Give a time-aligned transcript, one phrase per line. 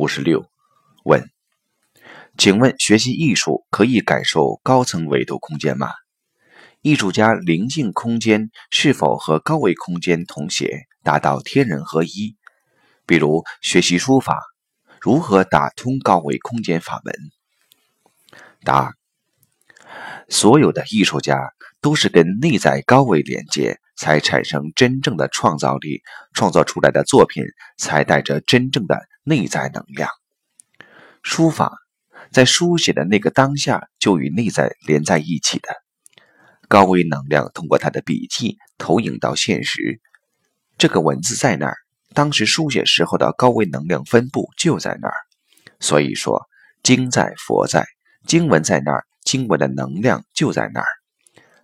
[0.00, 0.46] 五十六
[1.04, 1.28] 问，
[2.38, 5.90] 请问学习艺术可以感受高层维度空间吗？
[6.80, 12.34] 艺术家临近空间是否和高维空间同谐，达到天人合一？
[13.04, 14.40] 比如学习书法，
[15.02, 17.14] 如何打通高维空间法门？
[18.64, 18.94] 答：
[20.30, 21.52] 所有的艺术家
[21.82, 26.00] 都是跟内在高维连接，才产生真正的创造力，
[26.32, 27.44] 创造出来的作品
[27.76, 30.08] 才带着真正的内在能量。
[31.22, 31.72] 书法
[32.30, 35.68] 在书写的那个当下就与内在连在一起的。
[36.68, 40.00] 高维能量通过他的笔记投影到现实，
[40.78, 41.76] 这个文字在那儿，
[42.14, 45.14] 当时书写时候的高维能量分布就在那儿。
[45.80, 46.46] 所以说，
[46.84, 47.84] 经在佛在，
[48.26, 50.86] 经文在那儿，经文的能量就在那儿。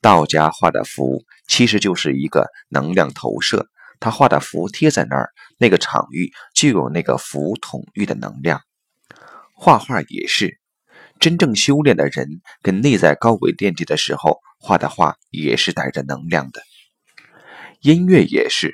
[0.00, 3.66] 道家画的符其实就是一个能量投射，
[3.98, 8.60] 他画的符贴在那儿，那个场域就有那个符统御的能量。
[9.54, 10.60] 画画也是。
[11.18, 12.28] 真正修炼的人
[12.62, 16.62] 跟内在高维连接的时候，画的画也是带着能量的。
[17.80, 18.72] 音乐也是，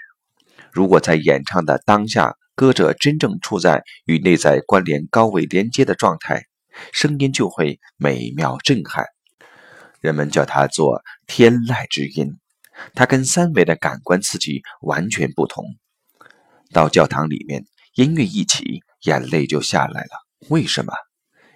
[0.70, 6.44] 如果在演唱的当下，歌者真正处在与内在关联高维连接的状态，
[6.92, 9.04] 声音就会美妙震撼。
[10.00, 12.38] 人们叫它做天籁之音，
[12.94, 15.64] 它跟三维的感官刺激完全不同。
[16.72, 20.10] 到教堂里面，音乐一起，眼泪就下来了。
[20.48, 20.92] 为什么？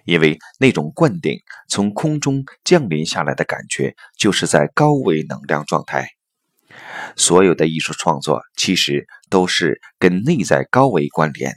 [0.05, 6.07] 因为那种灌顶从空中降临下来的感觉，就是在高维能量状态。
[7.15, 11.53] 所有的艺术创作其实都是跟内在高维关联。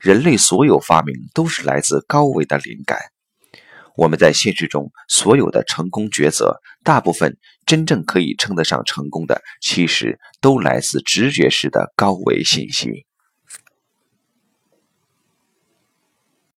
[0.00, 2.98] 人类所有发明都是来自高维的灵感。
[3.96, 13.06] 我们在现实中所有的成功抉择，大部分真正可以称得上成功的，其实都来自直觉式的高维信息。